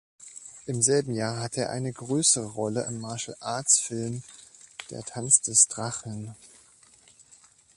[0.65, 4.23] Im selben Jahr hatte er eine größere Rolle im Martial-Arts-Film
[4.89, 6.35] "Der Tanz des Drachen".